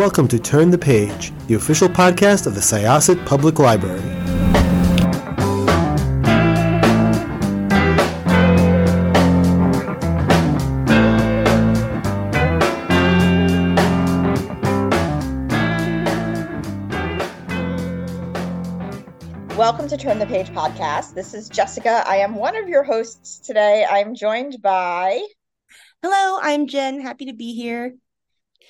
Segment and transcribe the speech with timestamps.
[0.00, 4.00] Welcome to Turn the Page, the official podcast of the Syosset Public Library.
[19.54, 21.12] Welcome to Turn the Page podcast.
[21.12, 22.04] This is Jessica.
[22.06, 23.84] I am one of your hosts today.
[23.84, 25.20] I'm joined by.
[26.02, 27.02] Hello, I'm Jen.
[27.02, 27.96] Happy to be here.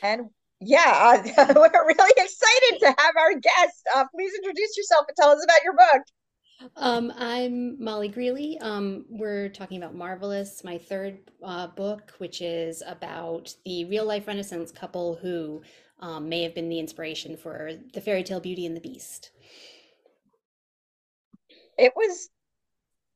[0.02, 3.82] And yeah, uh, we're really excited to have our guest.
[3.94, 6.02] Uh, please introduce yourself and tell us about your book.
[6.76, 8.58] Um, I'm Molly Greeley.
[8.60, 14.26] Um, we're talking about Marvelous, my third uh, book, which is about the real life
[14.26, 15.62] Renaissance couple who
[16.00, 19.30] um, may have been the inspiration for the fairy tale Beauty and the Beast.
[21.78, 22.28] It was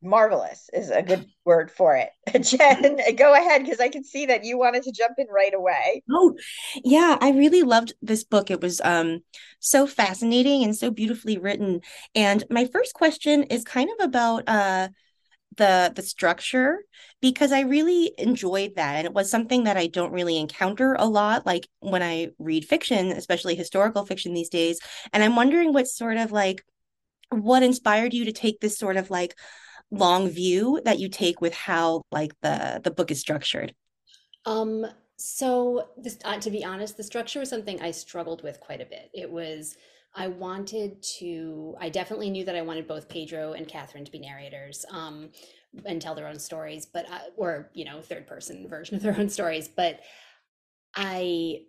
[0.04, 2.10] marvelous is a good word for it.
[2.42, 6.02] Jen, go ahead because I can see that you wanted to jump in right away.
[6.10, 6.36] Oh,
[6.82, 8.50] yeah, I really loved this book.
[8.50, 9.20] It was um
[9.60, 11.80] so fascinating and so beautifully written.
[12.14, 14.88] And my first question is kind of about uh
[15.56, 16.84] the the structure
[17.20, 21.06] because I really enjoyed that and it was something that I don't really encounter a
[21.06, 24.80] lot like when I read fiction, especially historical fiction these days.
[25.12, 26.64] And I'm wondering what sort of like
[27.30, 29.34] what inspired you to take this sort of like
[29.90, 33.74] long view that you take with how like the the book is structured?
[34.46, 38.80] Um so this uh, to be honest the structure was something i struggled with quite
[38.80, 39.10] a bit.
[39.14, 39.76] It was
[40.14, 44.18] i wanted to i definitely knew that i wanted both pedro and catherine to be
[44.18, 45.28] narrators um
[45.86, 49.18] and tell their own stories but I, or you know third person version of their
[49.18, 50.00] own stories but
[50.94, 51.62] i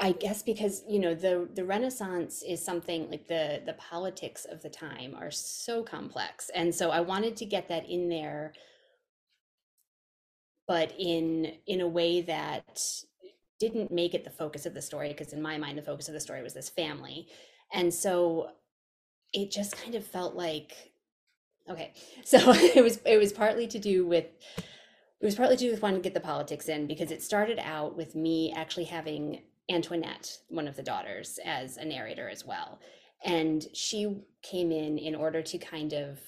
[0.00, 4.62] I guess because you know the the Renaissance is something like the the politics of
[4.62, 8.54] the time are so complex, and so I wanted to get that in there,
[10.66, 12.82] but in in a way that
[13.60, 15.08] didn't make it the focus of the story.
[15.08, 17.28] Because in my mind, the focus of the story was this family,
[17.72, 18.50] and so
[19.34, 20.92] it just kind of felt like
[21.68, 21.92] okay.
[22.24, 24.26] So it was it was partly to do with
[25.20, 27.58] it was partly to do with wanting to get the politics in because it started
[27.62, 32.80] out with me actually having Antoinette, one of the daughters, as a narrator as well.
[33.24, 36.18] And she came in in order to kind of,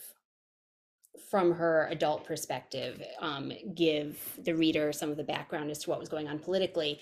[1.30, 5.98] from her adult perspective, um, give the reader some of the background as to what
[5.98, 7.00] was going on politically.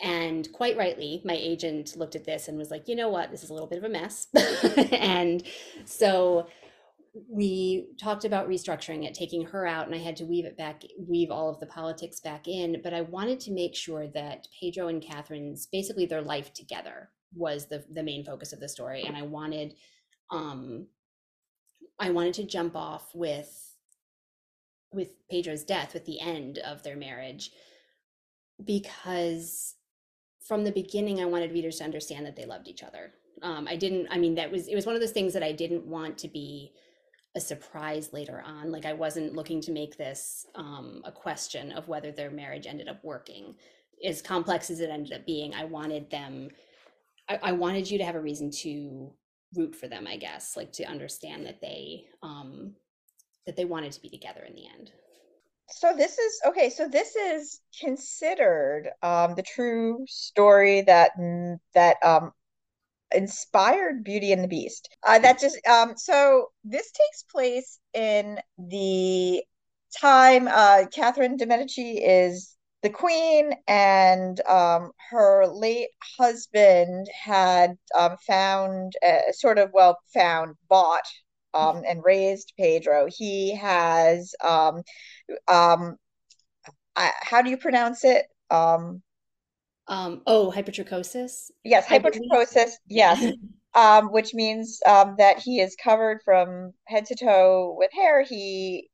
[0.00, 3.44] And quite rightly, my agent looked at this and was like, you know what, this
[3.44, 4.28] is a little bit of a mess.
[4.92, 5.42] and
[5.84, 6.48] so
[7.28, 10.82] we talked about restructuring it, taking her out, and I had to weave it back,
[10.98, 12.80] weave all of the politics back in.
[12.82, 17.66] But I wanted to make sure that Pedro and Catherine's basically their life together was
[17.66, 19.74] the the main focus of the story, and I wanted,
[20.30, 20.88] um,
[21.98, 23.76] I wanted to jump off with
[24.92, 27.50] with Pedro's death, with the end of their marriage,
[28.64, 29.74] because
[30.46, 33.12] from the beginning, I wanted readers to understand that they loved each other.
[33.42, 34.08] Um, I didn't.
[34.10, 36.28] I mean, that was it was one of those things that I didn't want to
[36.28, 36.72] be
[37.36, 38.70] a surprise later on.
[38.70, 42.88] Like I wasn't looking to make this um, a question of whether their marriage ended
[42.88, 43.54] up working.
[44.04, 46.48] As complex as it ended up being, I wanted them.
[47.28, 49.12] I, I wanted you to have a reason to
[49.56, 50.06] root for them.
[50.06, 52.74] I guess, like to understand that they um,
[53.46, 54.92] that they wanted to be together in the end.
[55.70, 56.70] So this is okay.
[56.70, 61.12] So this is considered um, the true story that
[61.74, 62.32] that um,
[63.14, 64.88] inspired Beauty and the Beast.
[65.06, 69.42] Uh, that just um, so this takes place in the
[70.00, 75.88] time uh, Catherine de Medici is the queen, and um, her late
[76.18, 81.06] husband had um, found, uh, sort of well, found, bought,
[81.54, 83.06] um, and raised Pedro.
[83.08, 84.82] He has, um,
[85.48, 85.96] um,
[86.94, 88.26] I, how do you pronounce it?
[88.50, 89.02] Um,
[89.88, 91.50] um, oh, hypertrichosis.
[91.64, 92.72] Yes, hypertrichosis.
[92.88, 93.32] Yes,
[93.74, 98.22] um, which means um, that he is covered from head to toe with hair.
[98.22, 98.88] He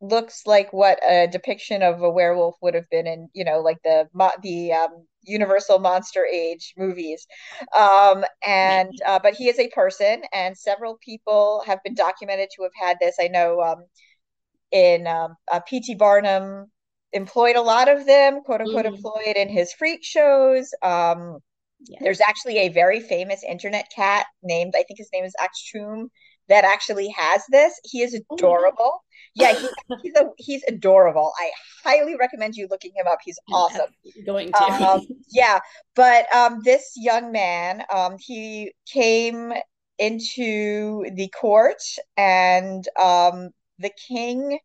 [0.00, 3.78] looks like what a depiction of a werewolf would have been in, you know, like
[3.84, 4.08] the
[4.42, 7.26] the um, Universal Monster Age movies.
[7.76, 12.62] Um, and uh, but he is a person, and several people have been documented to
[12.64, 13.16] have had this.
[13.20, 13.84] I know um,
[14.72, 15.94] in um, uh, P.T.
[15.94, 16.71] Barnum
[17.12, 18.94] employed a lot of them, quote unquote, mm-hmm.
[18.94, 20.70] employed in his freak shows.
[20.82, 21.38] Um,
[21.88, 21.98] yeah.
[22.00, 26.08] There's actually a very famous internet cat named, I think his name is Achtung,
[26.48, 27.78] that actually has this.
[27.84, 29.02] He is oh adorable.
[29.34, 29.68] Yeah, he,
[30.02, 31.32] he's a, he's adorable.
[31.38, 31.50] I
[31.82, 33.18] highly recommend you looking him up.
[33.24, 33.86] He's awesome.
[34.26, 34.64] Going to.
[34.64, 35.60] Um, yeah,
[35.94, 39.52] but um, this young man, um, he came
[39.98, 41.82] into the court,
[42.16, 44.58] and um, the king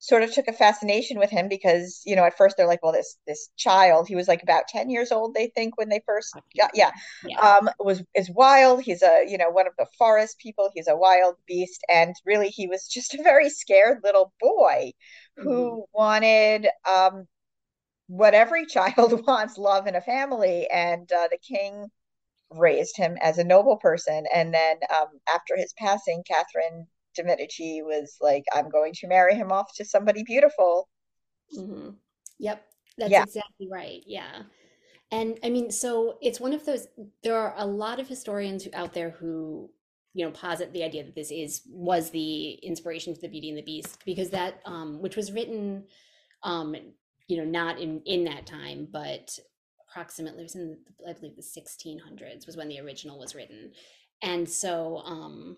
[0.00, 2.92] sort of took a fascination with him because you know at first they're like well
[2.92, 6.34] this this child he was like about 10 years old they think when they first
[6.58, 6.90] got yeah,
[7.26, 7.38] yeah.
[7.38, 8.82] um was is wild.
[8.82, 10.70] He's a you know one of the forest people.
[10.74, 11.82] He's a wild beast.
[11.88, 14.92] And really he was just a very scared little boy
[15.36, 15.82] who mm.
[15.92, 17.26] wanted um
[18.06, 20.68] what every child wants love and a family.
[20.70, 21.86] And uh, the king
[22.50, 24.24] raised him as a noble person.
[24.34, 29.34] And then um after his passing catherine de Medici was like, I'm going to marry
[29.34, 30.88] him off to somebody beautiful.
[31.56, 31.90] Mm-hmm.
[32.38, 32.64] Yep,
[32.98, 33.22] that's yeah.
[33.22, 34.02] exactly right.
[34.06, 34.42] Yeah.
[35.12, 36.86] And I mean, so it's one of those,
[37.22, 39.70] there are a lot of historians out there who,
[40.14, 43.58] you know, posit the idea that this is, was the inspiration to the Beauty and
[43.58, 45.84] the Beast, because that, um, which was written,
[46.42, 46.76] um,
[47.26, 49.36] you know, not in, in that time, but
[49.88, 50.78] approximately, it was in,
[51.08, 53.72] I believe the 1600s was when the original was written.
[54.22, 55.56] And so, um,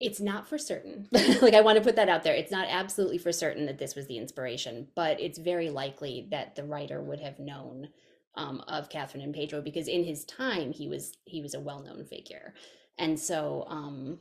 [0.00, 1.08] it's not for certain.
[1.12, 2.34] like I want to put that out there.
[2.34, 6.56] It's not absolutely for certain that this was the inspiration, but it's very likely that
[6.56, 7.88] the writer would have known
[8.34, 11.82] um, of Catherine and Pedro because in his time he was he was a well
[11.82, 12.54] known figure,
[12.98, 13.64] and so.
[13.68, 14.20] Um,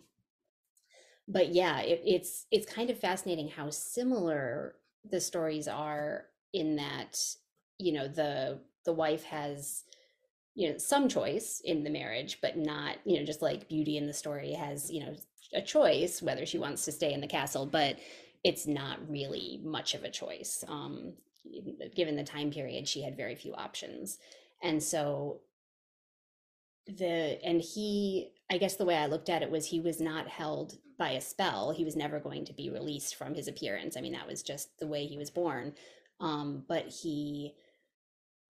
[1.32, 4.76] but yeah, it, it's it's kind of fascinating how similar
[5.10, 7.20] the stories are in that
[7.78, 9.84] you know the the wife has
[10.56, 14.08] you know some choice in the marriage but not you know just like beauty in
[14.08, 15.16] the story has you know
[15.54, 17.98] a choice whether she wants to stay in the castle, but
[18.44, 20.64] it's not really much of a choice.
[20.68, 21.14] Um,
[21.96, 24.18] given the time period, she had very few options.
[24.62, 25.42] And so
[26.88, 30.28] the and he I guess the way I looked at it was he was not
[30.28, 31.72] held by a spell.
[31.72, 33.96] He was never going to be released from his appearance.
[33.96, 35.74] I mean, that was just the way he was born.
[36.20, 37.54] Um, but he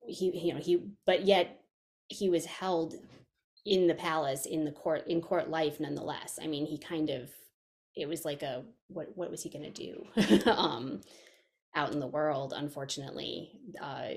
[0.08, 1.62] he you know he but yet
[2.08, 2.96] he was held
[3.70, 6.40] in the palace in the court in court life nonetheless.
[6.42, 7.30] I mean he kind of
[7.96, 10.06] it was like a what what was he going to
[10.44, 11.02] do um
[11.76, 13.52] out in the world unfortunately.
[13.82, 14.10] Uh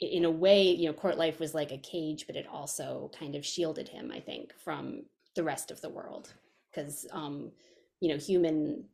[0.00, 3.36] in a way you know court life was like a cage but it also kind
[3.36, 5.04] of shielded him i think from
[5.36, 6.32] the rest of the world.
[6.70, 7.50] Because um
[8.00, 8.84] you know human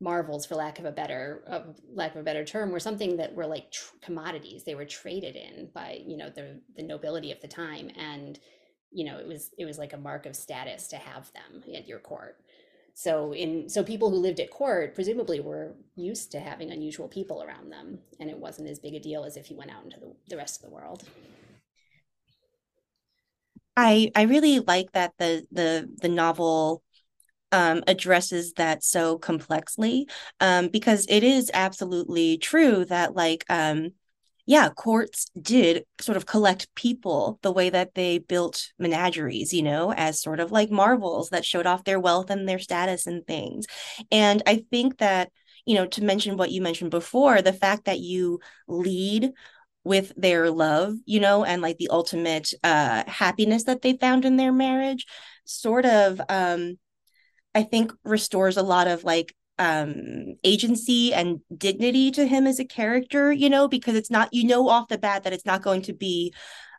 [0.00, 1.60] marvels for lack of a better uh,
[1.92, 4.64] lack of a better term were something that were like tr- commodities.
[4.64, 8.38] They were traded in by you know the the nobility of the time and
[8.90, 11.86] you know it was it was like a mark of status to have them at
[11.86, 12.38] your court.
[12.94, 17.42] So in so people who lived at court presumably were used to having unusual people
[17.42, 20.00] around them and it wasn't as big a deal as if you went out into
[20.00, 21.04] the, the rest of the world.
[23.76, 26.82] I i really like that the the the novel
[27.52, 30.06] um, addresses that so complexly
[30.40, 33.90] um, because it is absolutely true that like um,
[34.46, 39.92] yeah courts did sort of collect people the way that they built menageries you know
[39.92, 43.66] as sort of like marvels that showed off their wealth and their status and things.
[44.10, 45.30] And i think that
[45.66, 49.32] you know to mention what you mentioned before the fact that you lead
[49.84, 54.36] with their love you know and like the ultimate uh happiness that they found in
[54.36, 55.06] their marriage
[55.44, 56.78] sort of um
[57.54, 62.64] I think restores a lot of like um agency and dignity to him as a
[62.64, 65.82] character, you know, because it's not you know off the bat that it's not going
[65.82, 66.32] to be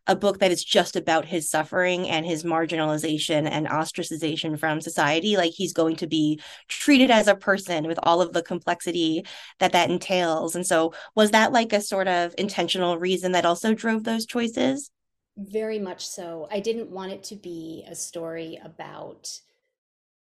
[0.07, 5.37] a book that is just about his suffering and his marginalization and ostracization from society.
[5.37, 9.25] Like he's going to be treated as a person with all of the complexity
[9.59, 10.55] that that entails.
[10.55, 14.89] And so was that like a sort of intentional reason that also drove those choices?
[15.37, 16.47] Very much so.
[16.51, 19.29] I didn't want it to be a story about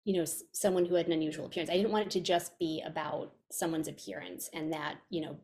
[0.08, 1.70] you know someone who had an unusual appearance.
[1.70, 5.36] I didn't want it to just be about someone's appearance and that you know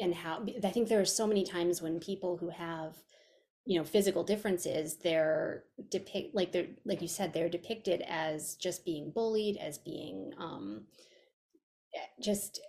[0.00, 2.96] and how i think there are so many times when people who have
[3.64, 8.84] you know physical differences they're depict like they're like you said they're depicted as just
[8.84, 10.82] being bullied as being um
[12.20, 12.60] just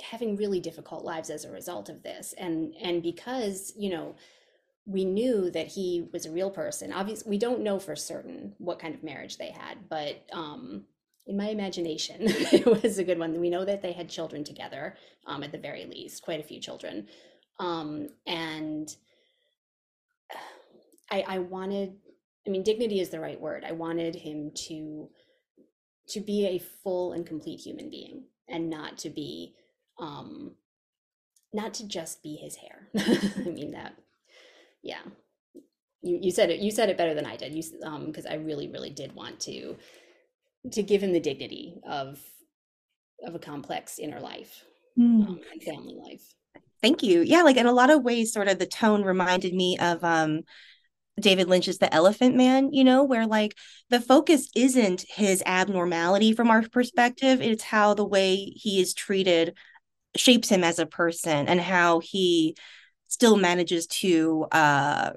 [0.00, 2.34] having really difficult lives as a result of this.
[2.38, 4.14] And and because you know
[4.86, 6.92] we knew that he was a real person.
[6.92, 10.84] Obviously, we don't know for certain what kind of marriage they had, but um,
[11.26, 13.38] in my imagination, it was a good one.
[13.40, 14.96] We know that they had children together,
[15.26, 17.06] um, at the very least, quite a few children.
[17.60, 18.94] Um, and
[21.10, 21.94] I, I wanted,
[22.46, 23.64] I mean, dignity is the right word.
[23.64, 25.08] I wanted him to
[26.08, 29.54] to be a full and complete human being, and not to be,
[30.00, 30.56] um,
[31.52, 32.88] not to just be his hair.
[33.46, 33.94] I mean that
[34.82, 35.00] yeah.
[36.02, 37.54] You, you said it you said it better than i did.
[37.54, 39.76] You um because i really really did want to
[40.72, 42.20] to give him the dignity of
[43.24, 44.64] of a complex inner life
[44.98, 45.26] mm.
[45.26, 46.22] um, and family life.
[46.80, 47.22] Thank you.
[47.22, 50.42] Yeah like in a lot of ways sort of the tone reminded me of um
[51.20, 53.54] David Lynch's The Elephant Man, you know, where like
[53.90, 59.54] the focus isn't his abnormality from our perspective, it's how the way he is treated
[60.16, 62.56] shapes him as a person and how he
[63.12, 65.10] still manages to uh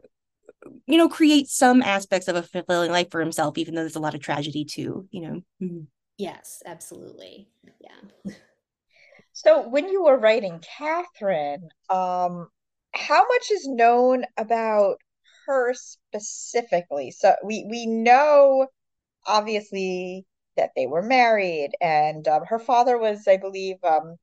[0.85, 4.01] you know create some aspects of a fulfilling life for himself even though there's a
[4.01, 5.83] lot of tragedy too you know mm-hmm.
[6.17, 7.47] yes absolutely
[7.79, 8.33] yeah
[9.31, 12.49] so when you were writing catherine um
[12.93, 14.97] how much is known about
[15.45, 18.67] her specifically so we we know
[19.25, 20.25] obviously
[20.57, 24.17] that they were married and um, her father was i believe um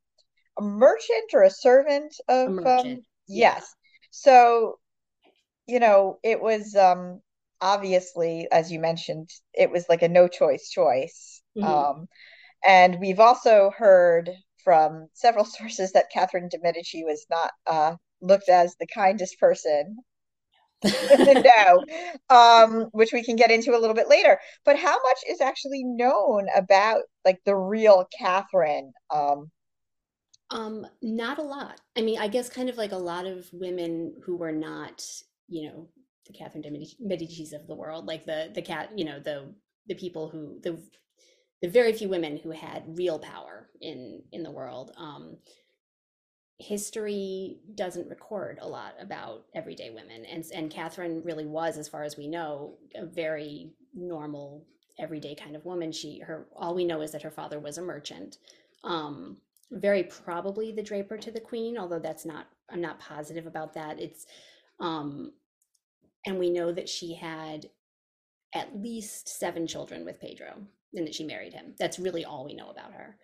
[0.58, 2.98] a merchant or a servant of a merchant.
[2.98, 3.60] um yes yeah.
[4.10, 4.78] so
[5.66, 7.20] you know it was um
[7.60, 11.66] obviously as you mentioned it was like a no choice choice mm-hmm.
[11.66, 12.08] um
[12.64, 14.30] and we've also heard
[14.64, 19.98] from several sources that Catherine de Medici was not uh, looked as the kindest person
[20.84, 21.84] no,
[22.28, 24.40] um, which we can get into a little bit later.
[24.64, 28.92] But how much is actually known about like the real Catherine?
[29.08, 29.50] Um,
[30.52, 31.80] um, not a lot.
[31.96, 35.04] I mean, I guess kind of like a lot of women who were not,
[35.48, 35.88] you know,
[36.26, 39.54] the Catherine de Medici's of the world, like the the cat, you know, the
[39.88, 40.78] the people who the
[41.62, 44.92] the very few women who had real power in in the world.
[44.96, 45.38] Um,
[46.58, 52.02] history doesn't record a lot about everyday women, and and Catherine really was, as far
[52.02, 54.66] as we know, a very normal,
[54.98, 55.92] everyday kind of woman.
[55.92, 58.36] She her all we know is that her father was a merchant.
[58.84, 59.38] Um,
[59.72, 63.98] very probably the draper to the queen, although that's not, I'm not positive about that.
[63.98, 64.26] It's,
[64.80, 65.32] um,
[66.26, 67.66] and we know that she had
[68.54, 70.54] at least seven children with Pedro
[70.94, 71.74] and that she married him.
[71.78, 73.16] That's really all we know about her.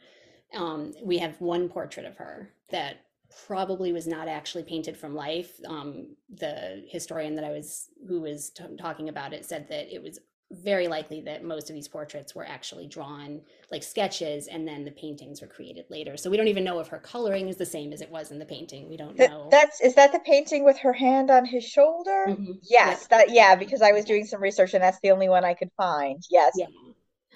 [0.57, 3.05] Um, we have one portrait of her that
[3.47, 5.61] probably was not actually painted from life.
[5.67, 10.03] Um, the historian that I was, who was t- talking about it, said that it
[10.03, 10.19] was
[10.51, 13.41] very likely that most of these portraits were actually drawn
[13.71, 16.17] like sketches and then the paintings were created later.
[16.17, 18.39] So we don't even know if her coloring is the same as it was in
[18.39, 18.89] the painting.
[18.89, 19.49] We don't know.
[19.51, 22.27] that's is that the painting with her hand on his shoulder?
[22.29, 22.53] Mm-hmm.
[22.63, 23.19] yes yeah.
[23.19, 25.71] that yeah because i was doing some research and that's the only one i could
[25.77, 26.23] find.
[26.31, 26.53] Yes.
[26.57, 26.67] Yeah.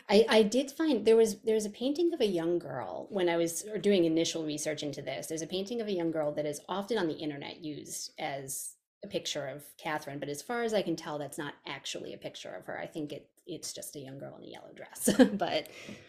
[0.09, 3.37] I, I did find there was there's a painting of a young girl when I
[3.37, 5.27] was doing initial research into this.
[5.27, 8.75] There's a painting of a young girl that is often on the internet used as
[9.05, 12.19] a picture of Catherine, but as far as I can tell, that's not actually a
[12.19, 12.79] picture of her.
[12.79, 15.11] I think it it's just a young girl in a yellow dress.
[15.37, 15.67] but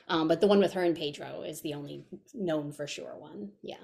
[0.07, 3.49] um, but the one with her and Pedro is the only known for sure one.
[3.61, 3.77] Yeah.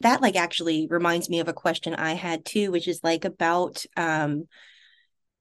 [0.00, 3.84] That like actually reminds me of a question I had too, which is like about
[3.96, 4.44] um,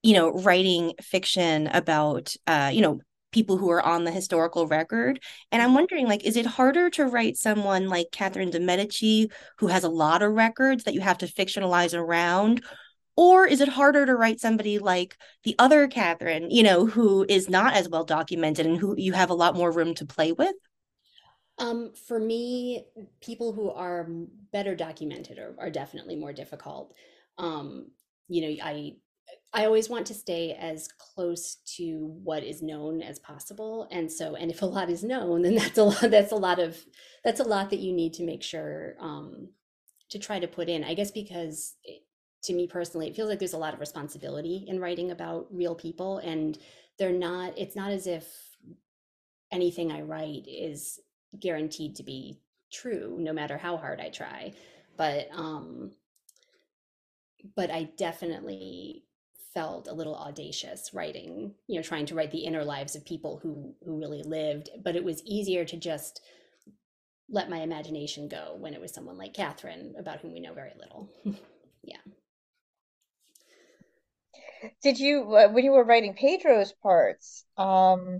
[0.04, 3.00] you know, writing fiction about uh, you know,
[3.32, 5.22] people who are on the historical record.
[5.52, 9.30] And I'm wondering, like, is it harder to write someone like Catherine de Medici,
[9.60, 12.64] who has a lot of records that you have to fictionalize around?
[13.20, 17.50] Or is it harder to write somebody like the other Catherine, you know, who is
[17.50, 20.56] not as well documented and who you have a lot more room to play with?
[21.58, 22.86] Um, for me,
[23.20, 24.08] people who are
[24.54, 26.94] better documented are, are definitely more difficult.
[27.38, 27.88] Um,
[28.30, 28.94] you know, I
[29.52, 34.36] I always want to stay as close to what is known as possible, and so
[34.36, 36.10] and if a lot is known, then that's a lot.
[36.10, 36.78] That's a lot of
[37.26, 39.50] that's a lot that you need to make sure um,
[40.12, 40.86] to try to put in.
[40.86, 42.04] I guess because it,
[42.44, 45.76] to me personally, it feels like there's a lot of responsibility in writing about real
[45.76, 46.58] people, and
[46.98, 47.58] they're not.
[47.58, 48.26] It's not as if
[49.52, 51.00] anything I write is
[51.40, 52.40] guaranteed to be
[52.72, 54.54] true, no matter how hard I try.
[54.98, 55.92] But um,
[57.56, 59.04] but I definitely
[59.54, 63.40] felt a little audacious writing you know trying to write the inner lives of people
[63.42, 66.22] who who really lived but it was easier to just
[67.30, 70.74] let my imagination go when it was someone like catherine about whom we know very
[70.80, 71.10] little
[71.84, 71.98] yeah
[74.82, 78.20] did you when you were writing pedro's parts um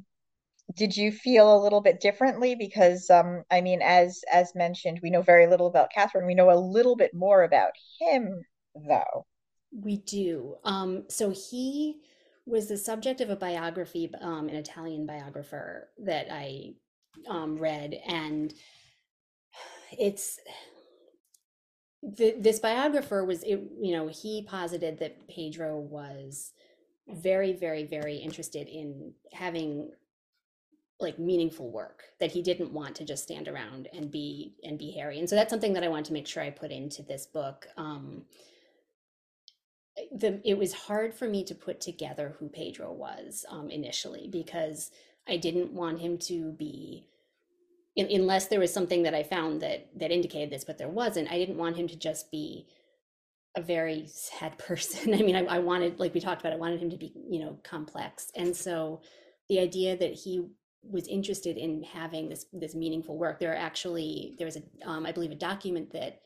[0.76, 2.56] did you feel a little bit differently?
[2.56, 6.28] Because um i mean as as mentioned we know very little about catherine.
[6.28, 8.42] We know a little bit more about him
[8.76, 9.26] though.
[9.72, 10.56] We do.
[10.64, 12.02] Um so he
[12.46, 16.74] was the subject of a biography um an italian biographer that i
[17.28, 17.96] um read.
[18.08, 18.54] And
[19.98, 20.40] it's
[22.02, 26.54] the, this biographer was it, you know he posited that pedro was
[27.10, 29.92] very very very interested in having
[31.02, 34.92] like meaningful work that he didn't want to just stand around and be and be
[34.92, 37.26] hairy and so that's something that i want to make sure i put into this
[37.26, 38.24] book um
[40.14, 44.92] the it was hard for me to put together who pedro was um initially because
[45.28, 47.06] i didn't want him to be
[47.96, 51.32] in, unless there was something that I found that that indicated this, but there wasn't.
[51.32, 52.68] I didn't want him to just be
[53.56, 55.14] a very sad person.
[55.14, 57.40] I mean, I, I wanted, like we talked about, I wanted him to be, you
[57.40, 58.32] know, complex.
[58.36, 59.02] And so
[59.48, 60.46] the idea that he
[60.82, 65.06] was interested in having this this meaningful work, there are actually there was a, um,
[65.06, 66.22] I believe, a document that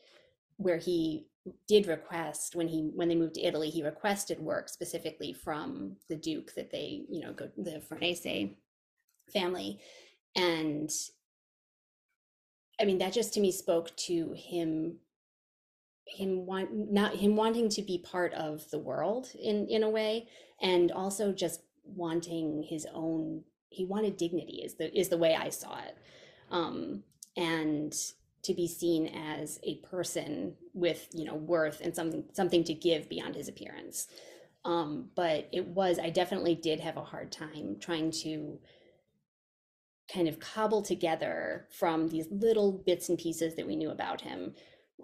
[0.56, 1.26] where he
[1.66, 6.16] did request when he when they moved to Italy, he requested work specifically from the
[6.16, 8.54] Duke that they, you know, go the Farnese
[9.32, 9.80] family,
[10.36, 10.90] and
[12.80, 14.98] I mean that just to me spoke to him
[16.06, 20.28] him want not him wanting to be part of the world in in a way
[20.60, 25.48] and also just wanting his own he wanted dignity is the is the way i
[25.48, 25.96] saw it.
[26.50, 27.02] Um
[27.36, 27.94] and
[28.42, 33.08] to be seen as a person with you know worth and something something to give
[33.08, 34.08] beyond his appearance.
[34.64, 38.58] Um but it was i definitely did have a hard time trying to
[40.12, 44.54] kind of cobble together from these little bits and pieces that we knew about him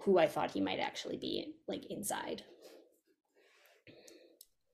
[0.01, 2.43] who I thought he might actually be like inside.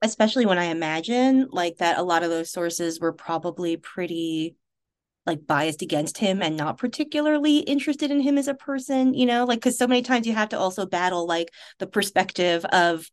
[0.01, 4.55] Especially when I imagine like that a lot of those sources were probably pretty
[5.25, 9.43] like biased against him and not particularly interested in him as a person, you know,
[9.43, 13.09] like because so many times you have to also battle like the perspective of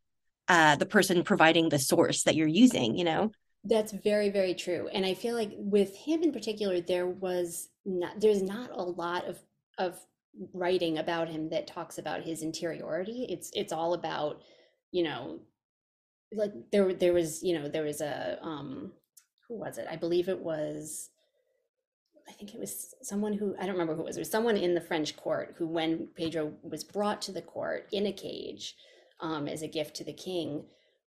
[0.48, 3.30] uh the person providing the source that you're using, you know.
[3.64, 4.88] That's very, very true.
[4.92, 9.24] And I feel like with him in particular, there was not there's not a lot
[9.24, 9.38] of
[9.78, 9.98] of
[10.52, 13.26] writing about him that talks about his interiority.
[13.30, 14.42] It's it's all about,
[14.92, 15.40] you know,
[16.32, 18.92] like there there was, you know, there was a um
[19.48, 19.86] who was it?
[19.90, 21.10] I believe it was
[22.28, 24.16] I think it was someone who I don't remember who it was.
[24.16, 27.86] It was someone in the French court who, when Pedro was brought to the court
[27.92, 28.74] in a cage
[29.20, 30.64] um, as a gift to the king,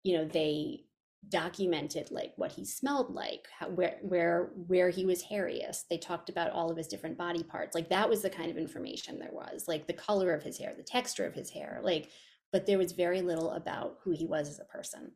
[0.03, 0.85] you know, they
[1.29, 5.87] documented like what he smelled like how, where where where he was hairiest.
[5.89, 7.75] They talked about all of his different body parts.
[7.75, 10.73] Like that was the kind of information there was like the color of his hair
[10.75, 12.09] the texture of his hair like
[12.51, 15.11] but there was very little about who he was as a person.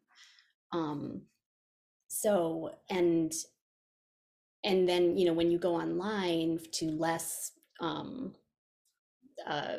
[0.71, 1.23] Um
[2.07, 3.33] so and
[4.63, 8.35] and then you know when you go online to less um
[9.47, 9.77] uh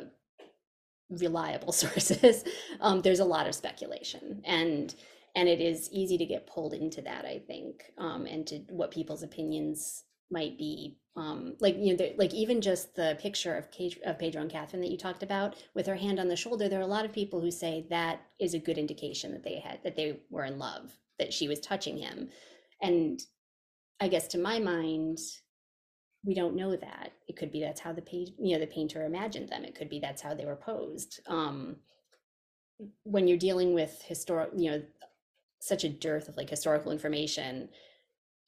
[1.09, 2.43] reliable sources
[2.81, 4.41] um there's a lot of speculation.
[4.45, 4.93] And
[5.37, 8.91] and it is easy to get pulled into that i think um, and to what
[8.91, 13.97] people's opinions might be um, like you know like even just the picture of, Kate,
[14.05, 16.79] of pedro and catherine that you talked about with her hand on the shoulder there
[16.79, 19.79] are a lot of people who say that is a good indication that they had
[19.83, 22.29] that they were in love that she was touching him.
[22.81, 23.19] And
[23.99, 25.19] i guess to my mind
[26.23, 27.13] we don't know that.
[27.27, 29.63] It could be that's how the page you know the painter imagined them.
[29.63, 31.21] It could be that's how they were posed.
[31.27, 31.77] Um,
[33.03, 34.83] when you're dealing with historic you know
[35.59, 37.69] such a dearth of like historical information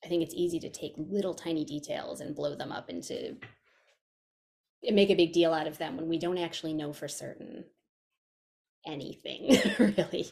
[0.04, 3.36] i think it's easy to take little tiny details and blow them up into
[4.84, 7.66] and make a big deal out of them when we don't actually know for certain
[8.86, 10.32] anything really.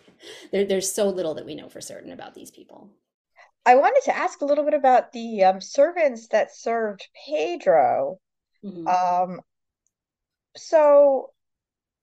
[0.52, 2.90] There, there's so little that we know for certain about these people.
[3.66, 8.20] I wanted to ask a little bit about the um, servants that served pedro.
[8.64, 8.88] Mm-hmm.
[8.88, 9.42] um,
[10.56, 11.30] so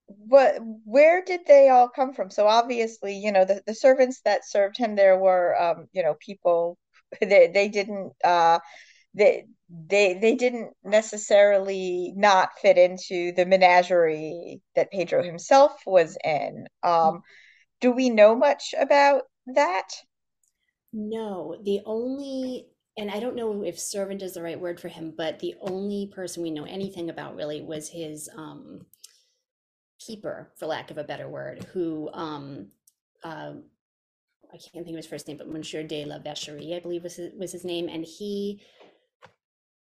[0.07, 2.31] what where did they all come from?
[2.31, 6.14] So obviously you know the, the servants that served him there were um you know
[6.21, 6.79] people
[7.21, 8.59] they they didn't uh
[9.14, 16.67] they they they didn't necessarily not fit into the menagerie that Pedro himself was in.
[16.83, 17.23] Um
[17.81, 19.88] do we know much about that?
[20.93, 25.14] No the only and I don't know if servant is the right word for him,
[25.17, 28.87] but the only person we know anything about really was his um
[30.07, 32.69] keeper, for lack of a better word, who um,
[33.23, 33.53] uh,
[34.53, 37.17] I can't think of his first name, but Monsieur de la Vacherie, I believe was
[37.17, 38.62] his, was his name, and he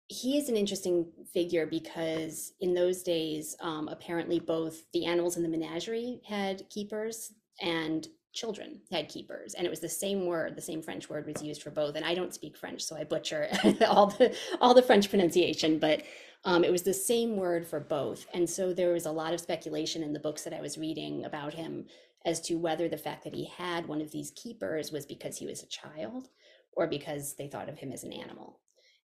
[0.09, 5.43] he is an interesting figure because in those days, um, apparently both the animals in
[5.43, 9.53] the menagerie had keepers and children had keepers.
[9.53, 11.95] And it was the same word the same french word was used for both.
[11.95, 13.49] And i don't speak french so i butcher
[13.87, 16.03] all the all the french pronunciation but
[16.45, 19.39] um, it was the same word for both and so there was a lot of
[19.39, 21.85] speculation in the books that i was reading about him
[22.25, 25.45] as to whether the fact that he had one of these keepers was because he
[25.45, 26.29] was a child
[26.73, 28.59] or because they thought of him as an animal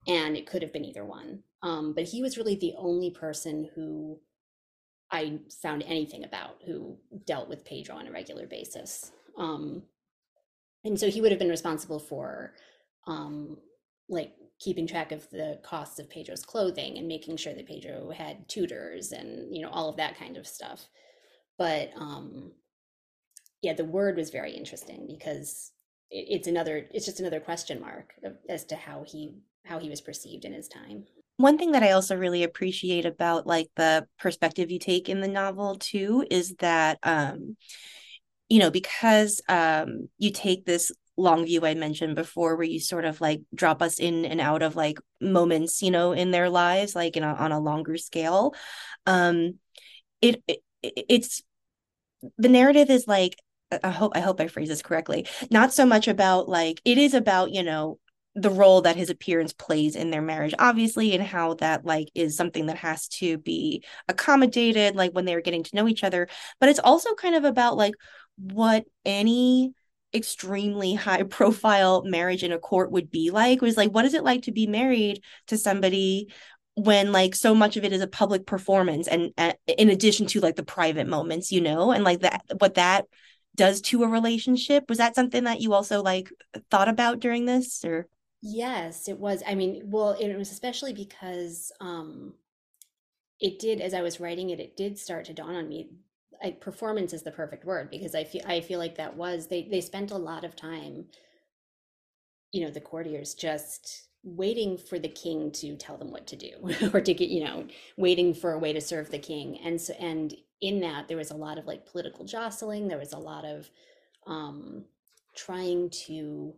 [0.08, 3.70] and it could have been either one um, but he was really the only person
[3.76, 4.20] who
[5.12, 9.12] I found anything about who dealt with Pedro on a regular basis.
[9.38, 9.84] Um,
[10.84, 12.54] and so he would have been responsible for
[13.08, 13.58] um,
[14.10, 18.48] like keeping track of the costs of Pedro's clothing and making sure that Pedro had
[18.48, 20.88] tutors and you know all of that kind of stuff.
[21.58, 22.52] But um,
[23.62, 25.72] yeah, the word was very interesting because
[26.10, 28.14] it, it's another it's just another question mark
[28.50, 31.06] as to how he how he was perceived in his time
[31.40, 35.28] one thing that I also really appreciate about like the perspective you take in the
[35.28, 37.58] novel too is that um
[38.50, 43.06] you know, because um, you take this long view I mentioned before, where you sort
[43.06, 46.96] of like drop us in and out of like moments, you know, in their lives,
[46.96, 48.54] like in a, on a longer scale.
[49.06, 49.56] Um,
[50.22, 51.42] it, it it's
[52.38, 53.36] the narrative is like
[53.84, 55.28] I hope I hope I phrase this correctly.
[55.52, 58.00] Not so much about like it is about you know
[58.38, 62.38] the role that his appearance plays in their marriage obviously and how that like is
[62.38, 66.28] something that has to be accommodated like when they're getting to know each other
[66.60, 67.96] but it's also kind of about like
[68.38, 69.74] what any
[70.18, 74.24] extremely high profile marriage in a court would be like was like what is it
[74.24, 76.32] like to be married to somebody
[76.76, 80.42] when like so much of it is a public performance and uh, in addition to
[80.42, 83.06] like the private moments you know and like that what that
[83.56, 86.30] does to a relationship was that something that you also like
[86.70, 88.08] thought about during this or
[88.42, 89.44] Yes, it was.
[89.48, 92.34] I mean, well, it was especially because um
[93.40, 95.90] it did as I was writing it, it did start to dawn on me.
[96.44, 99.68] I, performance is the perfect word because I feel I feel like that was they
[99.70, 101.06] they spent a lot of time,
[102.52, 106.52] you know, the courtiers just waiting for the king to tell them what to do
[106.94, 107.66] or to get, you know,
[107.98, 109.60] waiting for a way to serve the king.
[109.64, 113.14] And so and in that there was a lot of like political jostling, there was
[113.14, 113.70] a lot of
[114.26, 114.86] um
[115.36, 116.54] trying to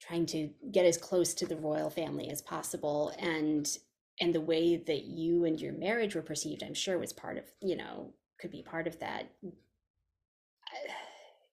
[0.00, 3.78] trying to get as close to the royal family as possible and
[4.20, 7.44] and the way that you and your marriage were perceived i'm sure was part of
[7.60, 9.30] you know could be part of that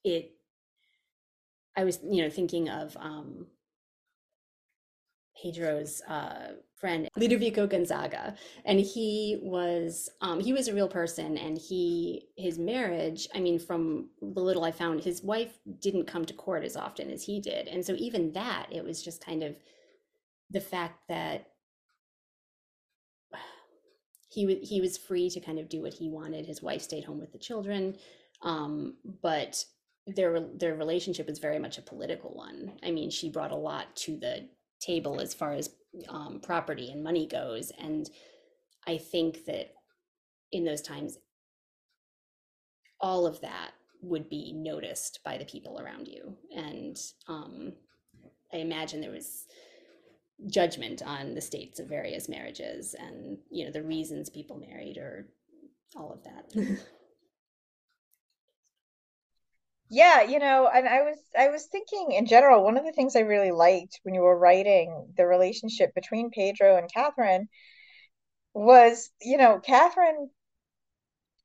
[0.04, 0.32] it
[1.76, 3.48] i was you know thinking of um
[5.42, 11.58] Pedro's uh, friend Ludovico Gonzaga, and he was um, he was a real person, and
[11.58, 13.28] he his marriage.
[13.34, 17.10] I mean, from the little I found, his wife didn't come to court as often
[17.10, 19.56] as he did, and so even that, it was just kind of
[20.52, 21.51] the fact that
[24.32, 26.46] he was he was free to kind of do what he wanted.
[26.46, 27.98] His wife stayed home with the children,
[28.42, 29.64] um, but
[30.08, 32.74] their their relationship was very much a political one.
[32.82, 34.48] I mean, she brought a lot to the
[34.80, 35.70] table as far as
[36.10, 37.72] um, property and money goes.
[37.78, 38.10] And
[38.88, 39.74] I think that
[40.52, 41.18] in those times,
[43.00, 46.36] all of that would be noticed by the people around you.
[46.56, 47.74] And um,
[48.54, 49.46] I imagine there was
[50.48, 55.28] judgment on the states of various marriages and you know the reasons people married or
[55.96, 56.80] all of that
[59.90, 63.16] Yeah, you know, and I was I was thinking in general, one of the things
[63.16, 67.48] I really liked when you were writing the relationship between Pedro and Catherine
[68.54, 70.30] was, you know, Catherine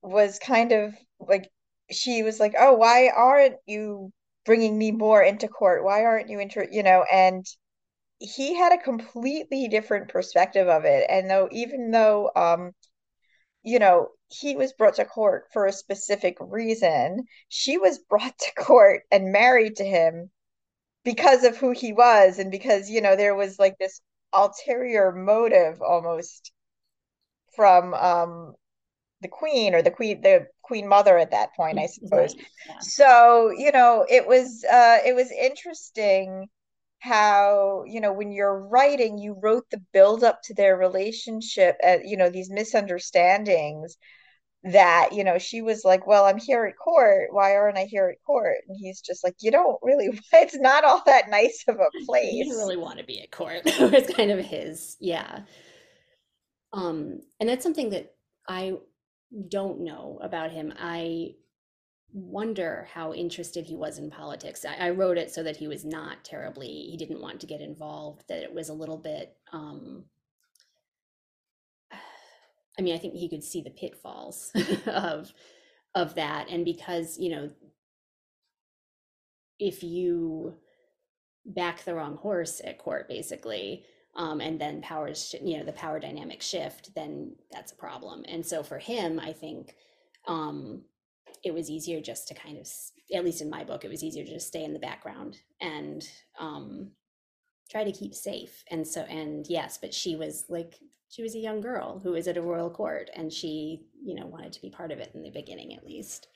[0.03, 1.51] was kind of like
[1.91, 4.13] she was like, "Oh, why aren't you
[4.45, 5.85] bringing me more into court?
[5.85, 7.45] Why aren't you inter, you know?" And
[8.19, 11.07] he had a completely different perspective of it.
[11.11, 12.73] And though even though um
[13.63, 17.25] you know, he was brought to court for a specific reason.
[17.49, 20.31] She was brought to court and married to him
[21.05, 24.01] because of who he was and because, you know, there was like this
[24.33, 26.53] ulterior motive almost
[27.55, 28.55] from um
[29.23, 32.35] the queen or the queen the queen mother at that point, I suppose.
[32.37, 32.47] Right.
[32.69, 32.79] Yeah.
[32.81, 36.49] So, you know, it was uh it was interesting
[36.99, 42.07] how you know when you're writing you wrote the build up to their relationship at
[42.07, 43.97] you know these misunderstandings
[44.65, 47.29] that you know she was like well i'm here at court.
[47.31, 48.59] Why aren't i here at court?
[48.69, 52.25] And he's just like you don't really it's not all that nice of a place
[52.31, 53.63] he didn't really want to be at court.
[53.65, 55.41] It's kind of his yeah.
[56.73, 58.15] Um and that's something that
[58.49, 58.75] i
[59.49, 60.73] don't know about him.
[60.79, 61.35] I
[62.17, 64.65] wonder how interested he was in politics.
[64.65, 67.61] I, I, wrote it so that he was not terribly, he didn't want to get
[67.61, 70.05] involved, that it was a little bit, um,
[72.79, 74.51] I mean, I think he could see the pitfalls
[74.87, 75.33] of
[75.95, 76.49] of that.
[76.49, 77.51] And because, you know,
[79.59, 80.55] if you
[81.45, 86.01] back the wrong horse at court, basically, um, and then powers, you know, the power
[86.01, 88.25] dynamic shift, then that's a problem.
[88.27, 89.75] And so for him, I think,
[90.27, 90.83] um,
[91.45, 92.69] it was easier just to kind of
[93.15, 96.09] at least in my book it was easier to just stay in the background and
[96.39, 96.91] um
[97.71, 98.65] try to keep safe.
[98.71, 102.27] And so and yes but she was like she was a young girl who was
[102.29, 105.23] at a royal court and she you know wanted to be part of it in
[105.23, 106.29] the beginning at least.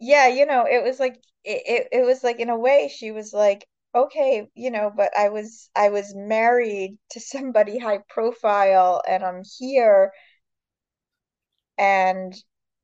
[0.00, 3.10] Yeah you know it was like it, it, it was like in a way she
[3.10, 9.02] was like okay you know but i was i was married to somebody high profile
[9.08, 10.12] and i'm here
[11.78, 12.34] and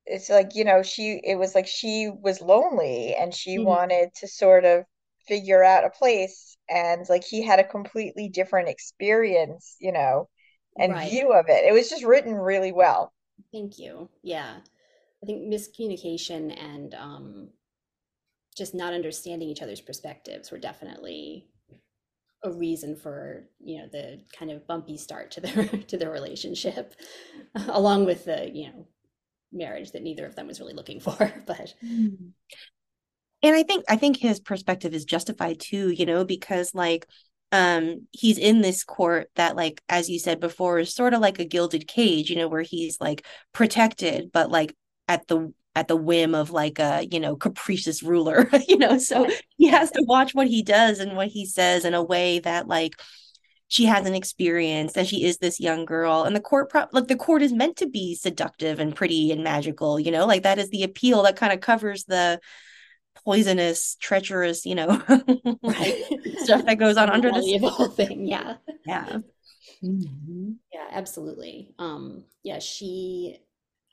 [0.07, 3.67] it's like you know she it was like she was lonely and she mm-hmm.
[3.67, 4.85] wanted to sort of
[5.27, 10.29] figure out a place and like he had a completely different experience you know
[10.79, 11.11] and right.
[11.11, 13.13] view of it it was just written really well
[13.53, 14.57] thank you yeah
[15.23, 17.49] I think miscommunication and um,
[18.57, 21.47] just not understanding each other's perspectives were definitely
[22.43, 26.95] a reason for you know the kind of bumpy start to their to their relationship
[27.69, 28.87] along with the you know
[29.53, 32.33] marriage that neither of them was really looking for but and
[33.45, 37.07] i think i think his perspective is justified too you know because like
[37.53, 41.41] um he's in this court that like as you said before is sort of like
[41.41, 44.75] a gilded cage you know where he's like protected but like
[45.09, 49.27] at the at the whim of like a you know capricious ruler you know so
[49.57, 52.67] he has to watch what he does and what he says in a way that
[52.67, 52.95] like
[53.69, 57.17] she hasn't experienced and she is this young girl and the court pro- like the
[57.17, 60.71] court is meant to be seductive and pretty and magical you know like that is
[60.71, 62.41] the appeal that kind of covers the
[63.15, 65.01] poisonous treacherous you know
[65.63, 66.05] right.
[66.39, 68.57] stuff that goes on under the whole thing yeah
[68.87, 69.19] yeah
[69.83, 70.53] mm-hmm.
[70.73, 73.37] yeah absolutely um yeah she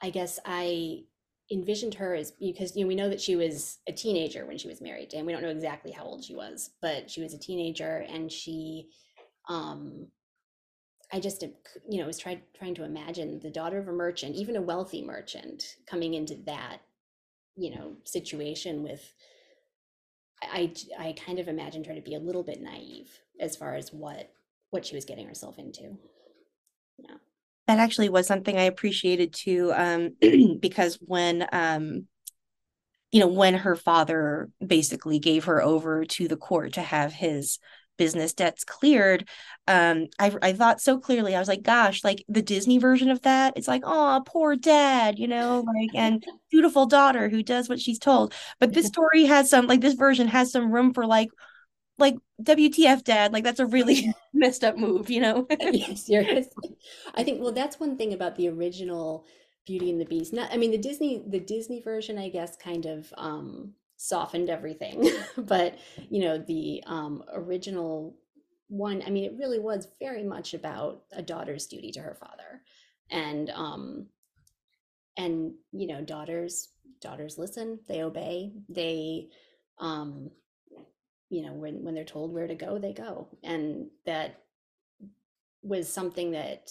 [0.02, 1.02] i guess i
[1.52, 4.68] envisioned her as because you know we know that she was a teenager when she
[4.68, 7.40] was married and we don't know exactly how old she was but she was a
[7.40, 8.90] teenager and she
[9.48, 10.08] um
[11.14, 11.44] i just
[11.90, 15.02] you know was trying trying to imagine the daughter of a merchant even a wealthy
[15.02, 16.80] merchant coming into that
[17.56, 19.14] you know situation with
[20.44, 23.94] i i kind of imagined her to be a little bit naive as far as
[23.94, 24.32] what
[24.70, 25.98] what she was getting herself into.
[26.98, 27.16] Yeah
[27.68, 30.16] that actually was something I appreciated too, um,
[30.60, 32.08] because when um,
[33.12, 37.60] you know when her father basically gave her over to the court to have his
[37.98, 39.28] business debts cleared
[39.68, 43.24] um I, I thought so clearly i was like gosh like the disney version of
[43.24, 47.80] that it's like oh poor dad you know like and beautiful daughter who does what
[47.80, 48.34] she's told.
[48.60, 51.30] But this story has some like this version has some room for like
[51.98, 53.34] like WTF dad?
[53.34, 55.48] Like that's a really messed up move you know?
[55.96, 56.78] Seriously
[57.16, 59.26] I think well that's one thing about the original
[59.66, 60.34] Beauty and the Beast.
[60.34, 65.10] Not I mean the Disney the Disney version I guess kind of um softened everything.
[65.38, 65.78] But
[66.10, 68.18] you know the um original
[68.70, 72.62] one I mean it really was very much about a daughter's duty to her father.
[73.10, 74.08] And um
[75.18, 76.70] and you know daughters
[77.02, 79.28] daughters listen they obey they
[79.80, 80.30] um
[81.30, 83.28] you know when when they're told where to go they go.
[83.44, 84.42] And that
[85.62, 86.70] was something that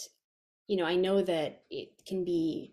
[0.67, 2.73] you know i know that it can be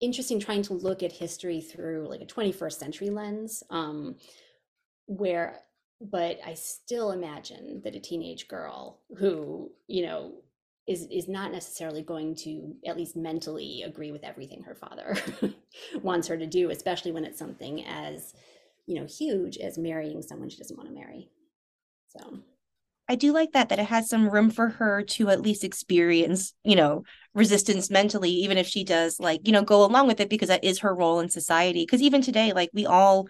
[0.00, 4.16] interesting trying to look at history through like a 21st century lens um
[5.06, 5.60] where
[6.00, 10.32] but i still imagine that a teenage girl who you know
[10.86, 15.16] is is not necessarily going to at least mentally agree with everything her father
[16.02, 18.34] wants her to do especially when it's something as
[18.88, 21.28] you know huge as marrying someone she doesn't want to marry
[22.08, 22.40] so
[23.10, 26.52] I do like that that it has some room for her to at least experience,
[26.62, 30.28] you know, resistance mentally, even if she does like, you know, go along with it
[30.28, 31.84] because that is her role in society.
[31.84, 33.28] Because even today, like we all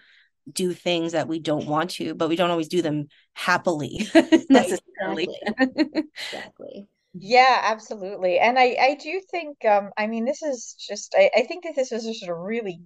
[0.52, 4.08] do things that we don't want to, but we don't always do them happily
[4.50, 5.28] necessarily.
[5.46, 6.08] Exactly.
[6.26, 6.88] exactly.
[7.14, 8.38] Yeah, absolutely.
[8.38, 11.76] And I, I do think, um, I mean, this is just, I, I think that
[11.76, 12.80] this is just a really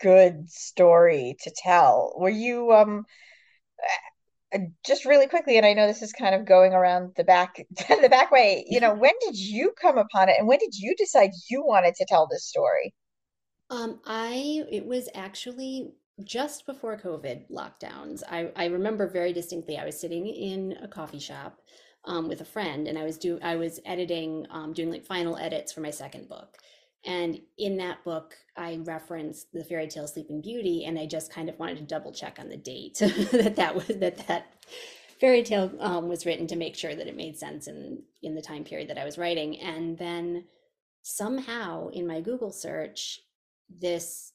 [0.00, 2.14] good story to tell.
[2.16, 3.04] Were you um
[4.54, 7.56] uh, just really quickly, and I know this is kind of going around the back
[8.02, 10.94] the back way, you know, when did you come upon it and when did you
[10.96, 12.94] decide you wanted to tell this story?
[13.70, 15.92] Um, I it was actually
[16.24, 18.22] just before COVID lockdowns.
[18.30, 21.58] I, I remember very distinctly I was sitting in a coffee shop
[22.04, 25.36] um, with a friend and I was do I was editing, um, doing like final
[25.36, 26.56] edits for my second book.
[27.06, 31.48] And in that book, I referenced the fairy tale Sleeping Beauty, and I just kind
[31.48, 34.52] of wanted to double check on the date that that was that that
[35.20, 38.42] fairy tale um, was written to make sure that it made sense in in the
[38.42, 39.58] time period that I was writing.
[39.60, 40.44] And then
[41.02, 43.20] somehow in my Google search,
[43.68, 44.32] this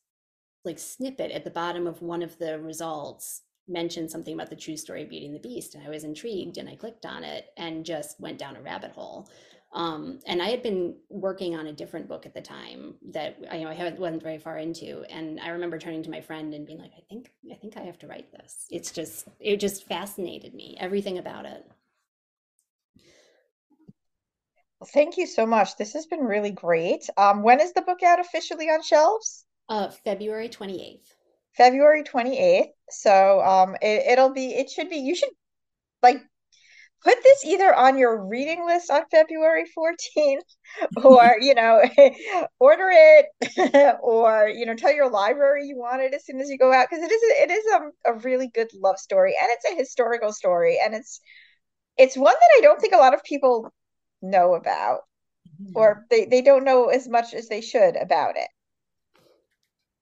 [0.64, 4.78] like snippet at the bottom of one of the results mentioned something about the true
[4.78, 7.48] story of Beauty and the Beast, and I was intrigued, and I clicked on it
[7.58, 9.30] and just went down a rabbit hole.
[9.74, 13.64] Um, and I had been working on a different book at the time that you
[13.64, 16.80] know I wasn't very far into, and I remember turning to my friend and being
[16.80, 20.54] like, "I think I think I have to write this." It's just it just fascinated
[20.54, 21.66] me, everything about it.
[24.80, 25.78] Well, thank you so much.
[25.78, 27.08] This has been really great.
[27.16, 29.46] Um, when is the book out officially on shelves?
[29.70, 31.16] Uh, February twenty eighth.
[31.56, 32.74] February twenty eighth.
[32.90, 34.54] So um, it, it'll be.
[34.54, 34.98] It should be.
[34.98, 35.30] You should
[36.04, 36.18] like
[37.04, 40.40] put this either on your reading list on February 14th
[41.04, 41.82] or, you know,
[42.60, 43.26] order it
[44.02, 46.88] or, you know, tell your library you want it as soon as you go out
[46.90, 49.76] because it is a, it is a, a really good love story and it's a
[49.76, 51.20] historical story and it's
[51.98, 53.72] it's one that I don't think a lot of people
[54.22, 55.02] know about
[55.62, 55.74] mm-hmm.
[55.76, 58.48] or they, they don't know as much as they should about it.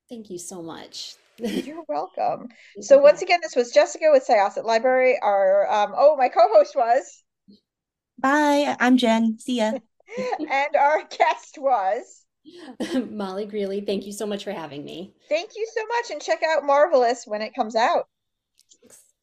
[0.08, 1.16] Thank you so much.
[1.40, 2.50] You're welcome.
[2.82, 5.18] So once again, this was Jessica with Syosset Library.
[5.22, 7.24] Our um, oh, my co-host was.
[8.18, 8.76] Bye.
[8.80, 9.38] I'm Jen.
[9.40, 9.74] See ya.
[10.40, 12.26] and our guest was
[13.10, 13.82] Molly Greeley.
[13.82, 15.14] Thank you so much for having me.
[15.28, 18.08] Thank you so much, and check out Marvelous when it comes out.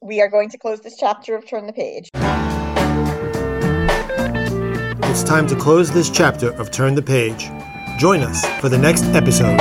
[0.01, 2.11] We are going to close this chapter of Turn the Page.
[5.11, 7.49] It's time to close this chapter of Turn the Page.
[7.99, 9.59] Join us for the next episode.